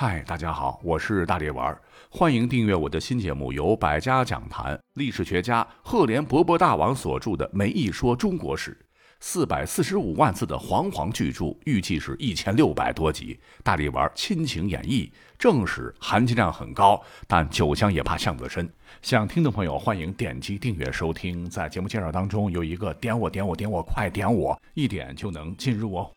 [0.00, 1.76] 嗨，大家好，我是大力丸，
[2.08, 8.70] 欢迎订阅我的新节目，由百家讲坛历史学家赫连勃勃大王所著的《梅一说中国史》，
[9.18, 13.40] 四百四十五万字的煌煌巨著，预计是一千六百多集。
[13.64, 18.72] 大力丸亲情演绎，正史含金量很高，但酒香也怕巷子深。
[19.02, 21.50] 想听的朋友欢迎点击订阅收听。
[21.50, 26.08] 在节目介绍当中有一个点我点我点我，快点我，一点就能进入哦。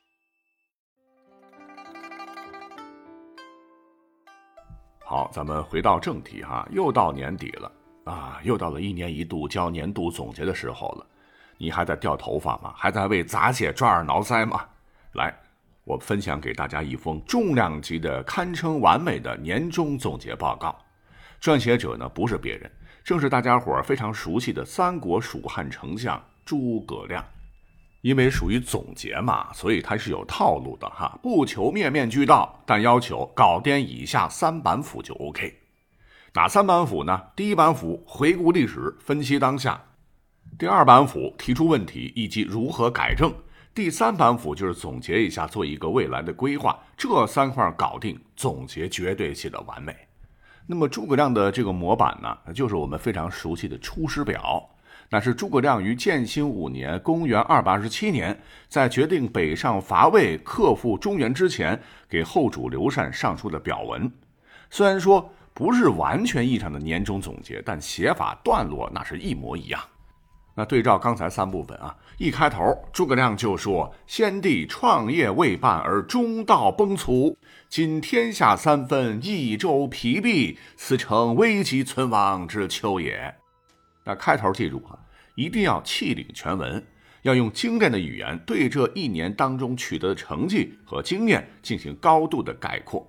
[5.11, 7.69] 好，咱们回到正题哈，又到年底了
[8.05, 11.05] 啊，又到了一年一度交年度总结的时候了。
[11.57, 12.73] 你还在掉头发吗？
[12.77, 14.61] 还在为杂写抓耳挠腮吗？
[15.15, 15.37] 来，
[15.83, 20.73] 我分享给大家一封重量级的、堪称完美的年终总结报告。
[21.41, 22.71] 撰写者呢，不是别人，
[23.03, 27.21] 正是大家伙非常熟悉的三国蜀汉丞相诸葛亮。
[28.01, 35.59] 因为属于总结嘛，所以它是有套路的哈，不求面面俱到，但要求搞点以下三板斧就 OK。
[36.33, 37.21] 哪三板斧呢？
[37.35, 39.73] 第一板斧回顾历史，分析当下；
[40.57, 43.29] 第二板斧提出问题以及如何改正；
[43.75, 46.79] 第三板斧就是总结一下，做一个未来的规划。
[46.95, 49.95] 这三块搞定，总结绝对写的完美。
[50.65, 54.70] 那么诸葛亮的这个模板呢，就是我们非常熟悉的《出师表》。
[55.13, 64.09] 那是诸葛亮于建兴五年（公元227年）在决定北上伐魏、克复中原之前，给后主刘禅上书的表文。
[64.69, 69.81] 虽然说不是完全意义上的年终总结，但写法段落那是一模一样。
[70.55, 77.35] 那对照刚才三部分啊，一开头诸葛亮就说：“先帝创业未半而中道崩殂，
[77.67, 83.35] 今天下三分，益州疲弊，此诚危急存亡之秋也。”
[84.03, 84.97] 那开头记住啊，
[85.35, 86.83] 一定要气领全文，
[87.21, 93.05] 要用精炼的语言对这一年当中取得的成绩和经验进行高度的概括，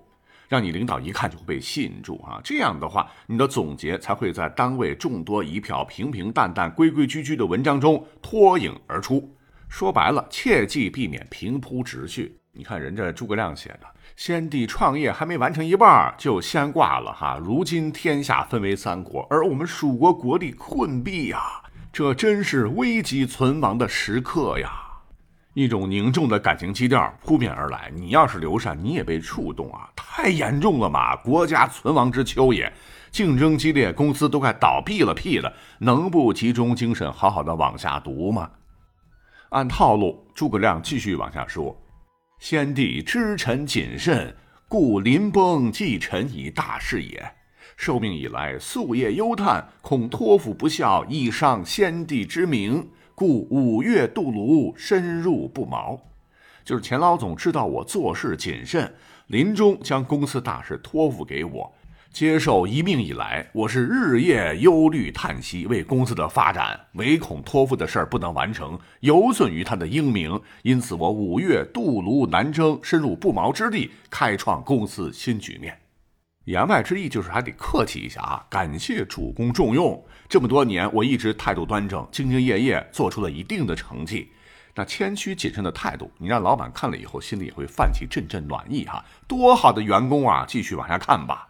[0.47, 2.39] 让你领导一看就会被吸引住啊。
[2.43, 9.35] 这样的话，你的总结才会在单位众多一票平平淡淡、规规矩矩的文章中脱颖而出。
[9.67, 12.37] 说白了，切记避免平铺直叙。
[12.51, 13.87] 你看人家诸葛亮写的。
[14.15, 21.39] 先帝创业还没完成一半就先挂了哈，如今天下分为三国，而我们蜀国国力困敝呀，
[21.91, 24.71] 这真是危急存亡的时刻呀！
[25.55, 27.91] 一种凝重的感情基调扑面而来。
[27.93, 29.89] 你要是刘禅，你也被触动啊！
[29.95, 32.71] 太严重了嘛，国家存亡之秋也，
[33.11, 38.49] 竞争激烈，公司都快倒闭了，屁了，能不集中精神好好的往下读吗？
[39.49, 41.75] 按套路，诸葛亮继续往下说。
[42.45, 44.35] 先帝知臣谨慎，
[44.67, 47.35] 故临崩寄臣以大事也。
[47.77, 55.97] 受命以来，夙夜忧叹，恐托付不效，以伤先帝之名，故五月渡泸，深入不毛。
[56.65, 58.93] 就是钱老总知道我做事谨慎，
[59.27, 61.73] 临终将公司大事托付给我。
[62.13, 70.39] 接受一命以来，我是日夜忧虑叹息，为公司的发展，唯恐托付的事儿不能完成，有损于他的英名。
[70.61, 75.75] 因此，我五月渡泸南征，深入不毛之地，开创公司新局面。
[76.45, 79.99] 言外之意就是还得客气一下啊，感谢主公重用。
[80.29, 84.29] 这么多年，我一直态度端正，兢兢业业，做出了一定的成绩。
[84.75, 89.03] 那谦虚谨慎的态度，你让老板看了以后，心里也会泛起阵阵暖意哈。
[89.27, 90.45] 多好的员工啊！
[90.47, 91.47] 继续往下看吧。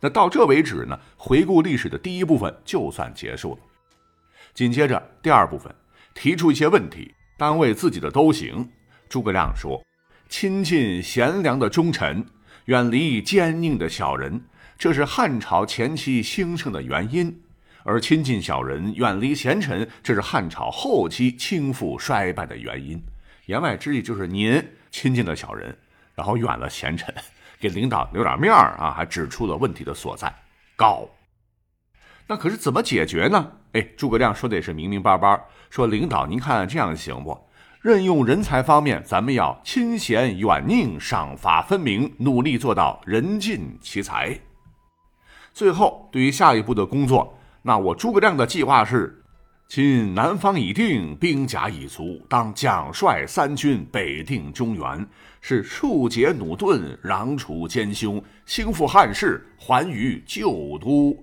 [0.00, 0.98] 那到这为止呢？
[1.16, 3.58] 回顾历史的第一部分就算结束了。
[4.52, 5.74] 紧接着第二部分，
[6.14, 8.68] 提出一些问题，单位自己的都行。
[9.08, 9.82] 诸葛亮说
[10.28, 12.24] ：“亲近贤良的忠臣，
[12.66, 14.44] 远离奸佞的小人，
[14.78, 17.32] 这是汉朝前期兴盛的原因；
[17.84, 23.02] 而亲近小人，远离贤臣，这是汉朝后期倾覆衰败的原因。”
[23.46, 25.76] 言外之意就是您亲近了小人，
[26.14, 27.14] 然后远了贤臣。
[27.64, 30.30] 给领导留点面儿啊，还指出了问题的所在。
[30.76, 31.08] 高，
[32.26, 33.52] 那可是怎么解决呢？
[33.72, 37.48] 哎，诸葛亮说的也是明明白白，说领导您看这样行不？
[37.80, 44.38] 任用人才方面，咱们要亲贤远佞，赏罚分明，努力做到人尽其才。
[45.54, 49.23] 最后，对于下一步的工作，那我诸葛亮的计划是。
[49.66, 55.04] 今南方已定，兵甲已足，当奖率三军北定中原，
[55.40, 61.16] 是庶解弩钝，攘除奸凶，兴复汉室，还于旧都。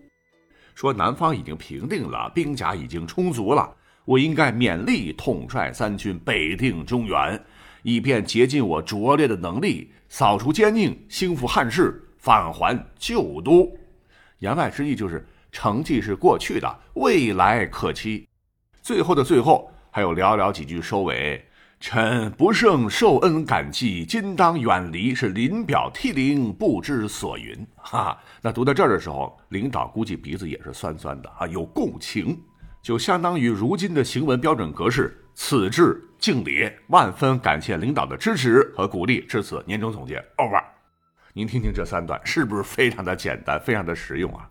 [0.75, 3.73] 说南方已经平定了，兵甲已经充足了，
[4.03, 7.41] 我应该勉力统帅三军北定中原，
[7.83, 13.71] 以便竭尽我拙劣的能力，扫除奸佞，兴复汉室，返还旧都。
[14.39, 18.27] 言外之意就是，成绩是过去的，未来可期。
[18.81, 21.43] 最后的最后，还有寥寥几句收尾。
[21.79, 27.65] 臣不胜受恩感激，今当远离，是临表涕零，不知所云。
[27.75, 32.39] 哈，那读到这儿的时候，领导估计鼻子也是酸酸的啊，有共情，
[32.83, 39.21] 就相当于如今的行文标准格式：此致敬礼，万分感谢领导的支持和鼓励。
[39.21, 40.63] 至此，年终总结 over。
[41.33, 44.47] 您听听这三段，是不是非常的简单，非常的实用啊？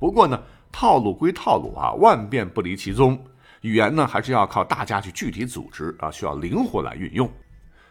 [0.00, 0.40] 不过呢，
[0.72, 3.18] 套路归套路啊，万变不离其宗。
[3.62, 7.30] 语言呢，还是要靠大家去具体组织啊，需要灵活来运用。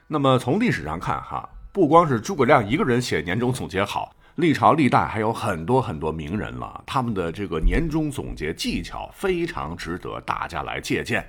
[0.07, 11.25] 那么从历史上看哈，不光是诸葛亮一个人写年终总结好，历朝历代还有很多很多名人了，他们的这个年终总结技巧非常值得大家来借鉴。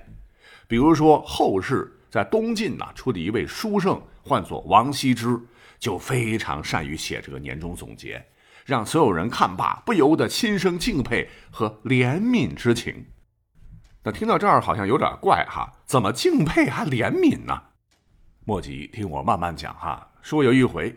[0.68, 5.36] 比如说后世在东晋呢出的一位书圣，唤作王羲之，
[5.80, 8.24] 就非常善于写这个年终总结，
[8.68, 13.06] 让所有人看罢不由得心生敬佩和怜悯之情。
[14.02, 17.62] 那听到这儿好像有点怪哈，怎么敬佩还怜悯呢？
[18.44, 20.10] 莫急，听我慢慢讲哈。
[20.20, 20.94] 说有一回，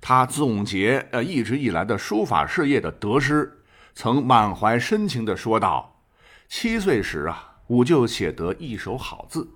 [0.00, 3.64] 他总结呃一直以来的书法事业的得失，
[3.96, 6.04] 曾满怀深情地说道
[6.46, 9.50] ：“七岁时啊，吾就写得一手好字。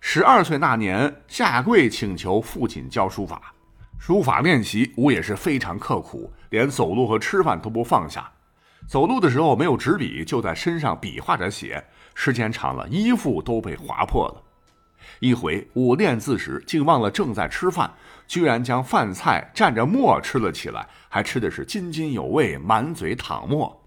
[0.00, 3.53] 十二岁那年，下跪请求父亲教书法。
[3.98, 8.30] 书法练习，吾也是非常刻苦，连走路和吃饭都不放下。
[8.86, 11.82] 走路的时候没有纸笔，就在身上比划着写。”
[12.14, 14.42] 时间长了，衣服都被划破了。
[15.20, 17.92] 一回我练字时，竟忘了正在吃饭，
[18.28, 23.84] 居然将饭菜蘸着墨吃了起来，还吃的是津津有味，满嘴淌墨。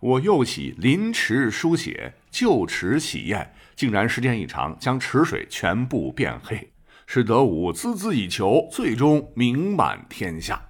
[0.00, 6.71] 我又起临池书写，就池洗砚，竟然时间一长，将池水全部变黑，
[7.06, 10.60] 使得我孜孜以求，最终名满天下。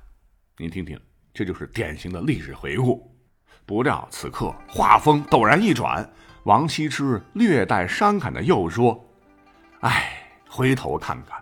[0.58, 0.98] 您听听，
[1.32, 3.10] 这就是典型的历史回顾。
[3.64, 6.08] 不料此刻画风陡然一转。
[6.44, 9.08] 王羲之略带伤感的又说
[9.80, 11.40] ：“哎，回头看看，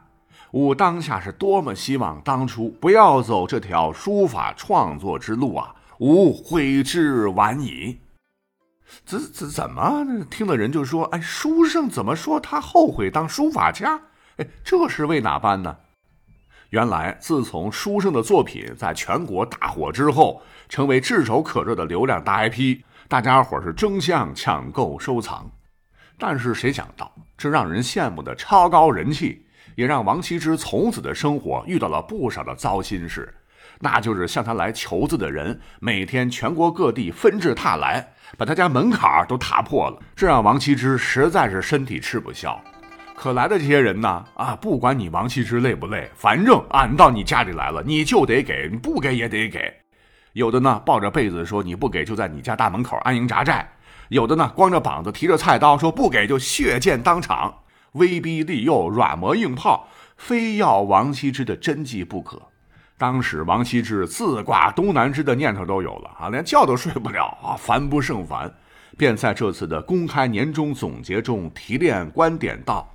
[0.52, 5.74] 吾当下是多么希望当初不要走这条书法创作之路啊！
[6.00, 8.00] 吾悔之晚矣。”
[9.06, 10.04] 怎怎怎么？
[10.30, 13.98] 听的人就说：“哎，书圣怎么说他后悔当书法家？
[14.64, 15.76] 这是为哪般呢？”
[16.70, 22.80] 原来，自从书圣的作品在全国大火之后，成为炙手可热的流量大 IP。
[23.08, 25.50] 大家伙是争相抢购收藏，
[26.16, 29.44] 但是谁想到这让人羡慕的超高人气，
[29.74, 33.34] 也让王羲之从此的生活遇到了不少的糟心事。
[33.80, 40.00] 那就是向他来求字的人，每天全国各地纷至沓来，把他家门槛都踏破了。
[40.14, 42.62] 这让王羲之实在是身体吃不消。
[43.20, 49.70] 可来的这些人呢，啊，不管你王羲之累不累，反正俺到你家里来了，你就得给，你不给也得给。
[50.32, 53.62] 有的呢，抱着被子说你不给就在你家大门口安营扎寨；
[54.08, 57.54] 有的呢，光着膀子提着菜刀说不给就血溅当场，
[57.92, 59.86] 威逼利诱，软磨硬泡，
[60.16, 62.40] 非要王羲之的真迹不可。
[62.96, 68.50] 当时王羲之自挂东南枝的念头都有了啊，连觉都睡不了啊，烦不胜烦，
[68.96, 72.90] 便在这次的公开年终总结中提炼观点道：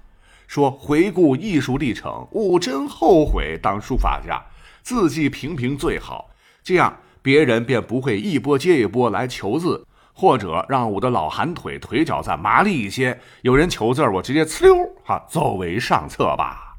[0.47, 4.41] 说回顾艺术历程，吾真后悔当书法家，
[4.81, 6.29] 字迹平平最好，
[6.63, 6.97] 这样。
[7.21, 9.83] 别人便不会一波接一波来求字，
[10.13, 13.19] 或者让我的老寒腿腿脚再麻利一些。
[13.41, 16.77] 有人求字，我直接呲溜哈作为上策吧。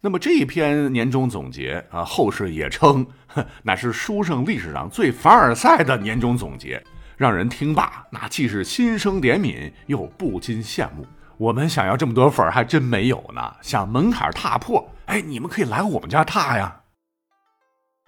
[0.00, 3.06] 那么这一篇年终总结啊，后世也称
[3.64, 6.82] 乃是书圣历史上最凡尔赛的年终总结，
[7.18, 11.04] 让人听罢那既是心生怜悯，又不禁羡慕。
[11.38, 13.56] 我们想要这么多粉儿还真没有呢。
[13.60, 16.80] 想门槛踏破，哎，你们可以来我们家踏呀。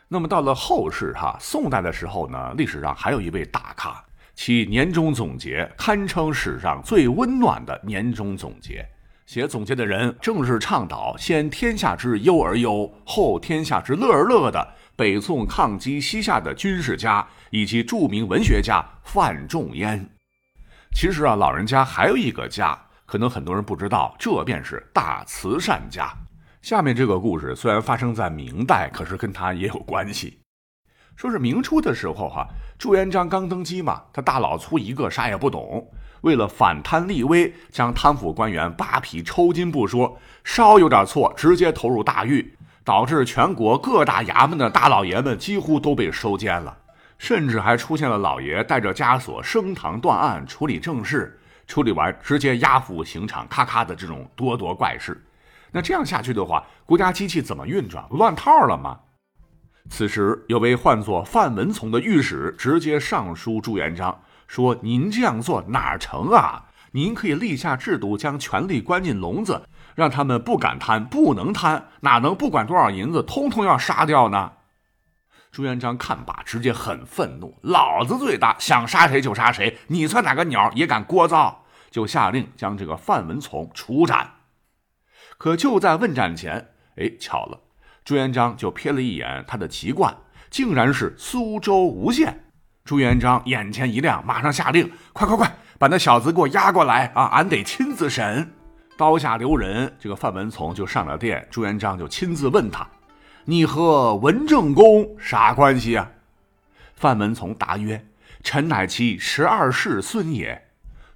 [0.08, 4.02] 那么到了后世哈，宋代的时候呢，历史上还有一位大咖，
[4.35, 8.88] 其年终总结堪称史上最温暖的年终总结。
[9.26, 14.66] 写总结的人正是倡导先天下之忧而忧，后天下之乐而乐的
[14.97, 20.08] 北宋抗击西夏的军事家以及著名文学家范仲淹。
[20.94, 26.12] 其实啊，老人家还有一个家，可能很多人不知道，这便是大慈善家。
[26.60, 30.40] 下面这个故事虽然发生在明代，可是跟他也有关系。
[31.16, 32.46] 说是明初的时候，哈，
[32.78, 35.90] 朱元璋刚登基嘛，他大老粗一个，啥也不懂。
[36.20, 46.76] 为了反贪立威，将贪腐官员扒皮抽筋不说，稍有点错，直接投入大狱，导致全国各大衙门的大老爷们几乎都被收监了，
[47.16, 51.38] 甚至还出现了老爷带着枷锁升堂断案处理正事，
[51.68, 55.22] 处理完直接押赴刑场，咔咔的这种多多怪事。
[55.70, 58.04] 那这样下去的话，国家机器怎么运转？
[58.10, 58.98] 乱套了吗？
[59.90, 66.64] 此时有位唤作范文从的御史直接上书朱元璋，说：“您这样做哪成啊？
[66.92, 69.62] 您可以立下制度，将权力关进笼子，
[69.94, 74.52] 让他们不敢贪，不能贪，哪能不管多少银子，通通要杀掉呢？
[75.58, 81.52] 朱元璋看罢，直接很愤怒：“老子最大，想杀谁就杀谁，你算哪个鸟也敢聒噪？”
[81.90, 84.34] 就下令将这个范文从处斩。
[85.36, 87.58] 可就在问斩前，哎，巧了，
[88.04, 90.16] 朱元璋就瞥了一眼他的籍贯，
[90.48, 92.44] 竟然是苏州吴县。
[92.84, 97.24] 朱元璋眼前一亮，马上下令：“快快快，把那小子给我押过来啊！
[97.32, 98.54] 俺得亲自审。”
[98.96, 101.48] 刀下留人，这个范文从就上了殿。
[101.50, 102.86] 朱元璋就亲自问他
[103.50, 106.10] ：“你和文正公啥关系啊？”
[106.94, 108.06] 范文从答曰
[108.44, 110.68] ：“臣乃其十二世孙也。”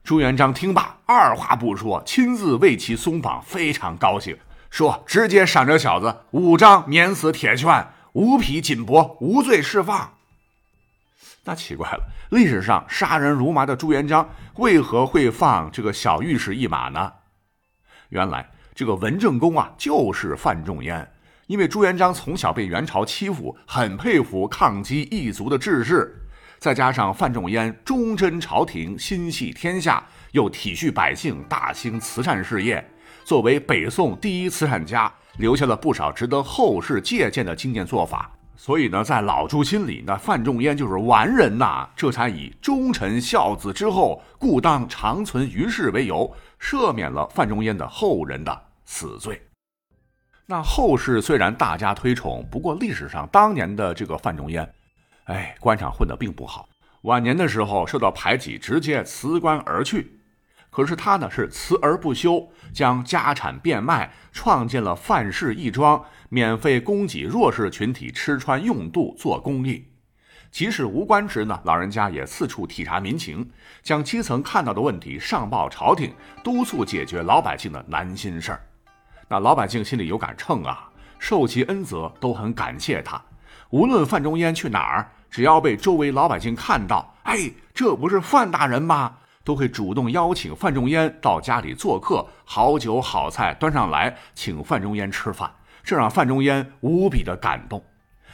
[0.03, 4.35] 朱元璋听罢，二话不说，亲自为其松绑，非常高兴，
[4.71, 10.15] 说：“直接赏这小子五张免死铁券，五匹锦帛，无罪释放。”
[11.45, 17.13] 那奇怪了，历史上杀人如麻的朱元璋，为何会放这个小御史一马呢？
[18.09, 21.12] 原来这个文正公啊，就是范仲淹。
[21.47, 26.19] 因为朱元璋从小被元朝欺负，很佩服抗击异族的志士。
[26.59, 32.85] 再加上范仲淹忠贞朝廷、心系天下，又体恤百姓，大兴慈善事业，
[33.25, 38.31] 作为北宋第一慈善家，留下了不少值得后世借鉴的经验做法。
[38.55, 41.89] 所以呢，在老朱心里，那范仲淹就是完人呐。
[41.97, 46.33] 这才以忠臣孝子之后，故当长存于世为由。
[46.61, 49.43] 赦免了范仲淹的后人的死罪。
[50.47, 54.69] 那后世虽然大家推崇，不过历史上当年的这个范仲淹，
[55.25, 56.69] 哎，官场混得并不好。
[57.03, 60.19] 晚年的时候受到排挤，直接辞官而去。
[60.71, 69.85] 可是他呢是辞而不休，将家产变卖，创建了范氏义庄，免费供给弱势群体吃穿用度，做公益。
[70.51, 73.51] 即使无官职呢，老人家也四处体察民情，
[73.83, 78.67] 将基层看到的问题上报朝廷，督促解决老百姓的难心事儿。
[79.33, 83.19] 那老百姓心里有杆秤啊，受其恩泽，都很感谢他。
[83.71, 89.15] 无论范仲淹去哪儿，只要被周围老百姓看到，哎，这不是范大人吗？
[89.43, 95.51] 都会主动邀请范仲淹到家里做客，好酒好菜端上来，请范仲淹吃饭，
[95.83, 97.83] 这让范仲淹无比的感动。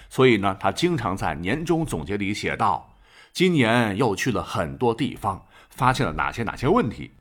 [0.09, 2.93] 所以呢，他经常在年终总结里写道
[3.33, 7.13] ：“今年又去了很多地方，发现了哪些哪些问题，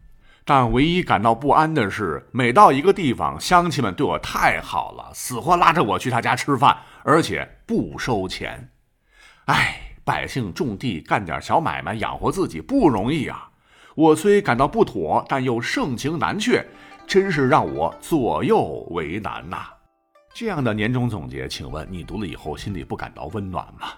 [0.47, 8.69] 但唯一感到不安的是，每到一个地方，乡亲们对我太好了，死活拉着我去他家吃饭，而且不收钱。
[9.47, 13.49] 哎，百姓种地干点小买卖养活自己不容易啊！
[13.93, 16.65] 我虽感到不妥，但又盛情难却，
[17.05, 19.67] 真是让我左右为难呐。”
[20.33, 23.89] 这样的年终总结，请问你读了以后心里不感到温暖吗？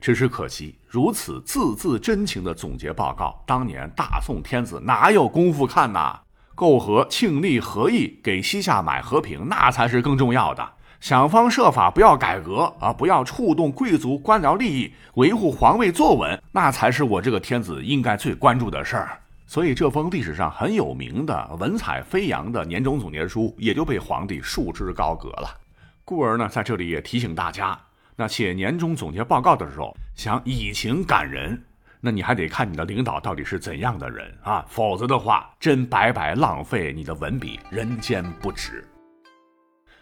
[0.00, 6.18] 只是可惜，如此字字真情的总结报告，当年大宋天子哪有功夫看呐？
[6.56, 10.72] 媾和庆历和议，给西夏买和平，那才是更重要的。
[11.00, 19.18] 想方设法不要改革啊，不要触动贵族官僚利益，维护皇位坐稳，那才是我这个天子应该最关注的事儿。
[19.46, 25.48] 所以，这封历史上很有名的、文采飞扬的年终总结书，也就被皇帝束之高阁了。
[26.04, 27.76] 故而呢，在这里也提醒大家，
[28.20, 31.58] 那写年终总结报告的时候，想以情感人，
[32.02, 38.86] 那你还得看你的领导到底是怎样的人啊，否则的话，真白白浪费你的文笔，人间不值。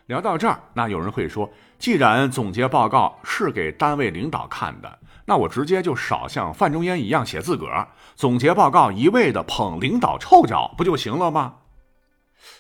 [0.07, 1.49] 聊到这儿，那有人会说，
[1.79, 11.55] 既然总结报告是给单位领导看的，那我直接就少像范仲淹一样写自个儿，总结报告一味的捧领导臭脚，不就行了吗？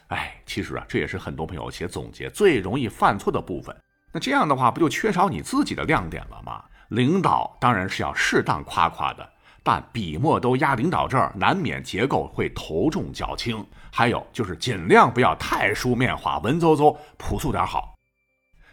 [0.06, 3.76] 哎，其实啊，这也是很多朋友写总结最容易犯错的部分。
[4.18, 6.60] 那这样的话，不就缺少你自己的亮点了吗？
[6.88, 9.24] 领导当然是要适当夸夸的，
[9.62, 13.64] 但笔墨都压领导这儿，难免结构会头重脚轻。
[13.92, 17.94] 还有就是尽量不要太书面化，文绉绉、朴素点好。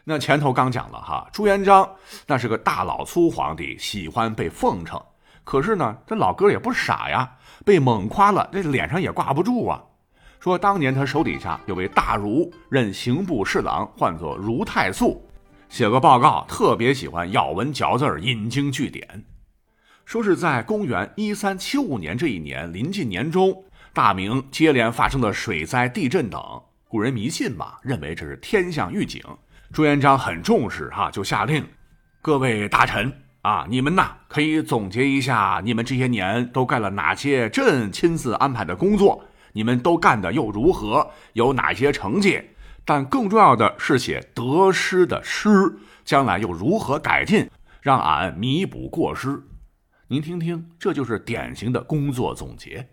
[0.03, 1.87] 那前头刚讲了哈，朱元璋
[2.25, 4.99] 那是个大老粗皇帝，喜欢被奉承。
[5.43, 9.79] 可是呢，这老哥也不傻呀，被猛夸了，这脸上也挂不住啊。
[10.39, 15.27] 说当年他手底下有位大儒，任刑部侍郎，唤作儒太素，
[15.75, 19.25] 写个报告，特别喜欢咬文嚼字引经据典。
[20.05, 26.41] 说是在公元一三七五年这一年，临近年中，大明接连发生的水灾、地震等，
[26.88, 29.22] 古人迷信嘛，认为这是天象预警。
[29.74, 31.67] 朱元璋很重视哈，就下令，
[32.22, 39.25] 各位大臣啊，你们呐可以总结一下，你们这些年都干了哪些朕亲自安排的工作。
[39.51, 41.12] 你们都干的又如何？
[41.34, 42.41] 有哪些成绩？
[42.85, 45.75] 但更重要的是写得失的失，
[46.05, 47.49] 将来又如何改进，
[47.81, 49.41] 让俺弥补过失？
[50.07, 52.87] 您听听，这就是典型的工作总结。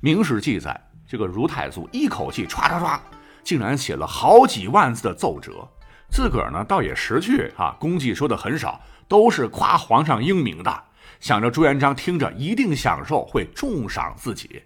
[0.00, 3.00] 明史记载，这个如太祖一口气唰唰唰
[3.42, 5.68] 竟然写了好几万字的奏折，
[6.08, 10.84] 自个儿呢倒也识趣啊，功绩说的很少，都是夸皇上英明的，
[11.18, 14.62] 想着朱元璋听着一定享受，会重赏自己。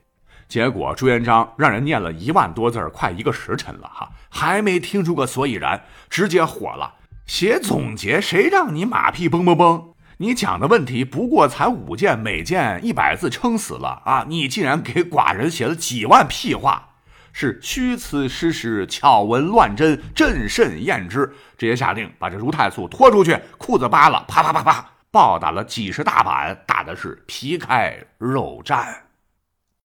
[0.48, 6.94] 结果朱元璋让人念了一万多字快一个时辰了哈，还没听出个所以然，直接火了。
[7.26, 9.94] 写总结，谁让你马屁嘣嘣嘣？
[10.18, 14.26] 你讲的问题不过才五件，每件一百字，撑死了啊！
[14.28, 16.90] 你竟然给寡人写了几万屁话，
[17.32, 21.32] 是虚词实实，巧文乱真，朕甚厌之。
[21.56, 29.03] 直接下令把这如太素拖出去，裤子扒了，啪啪啪啪，暴打了几十大板，打的是皮开肉绽。